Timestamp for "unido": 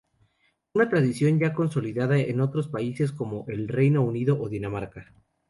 4.01-4.41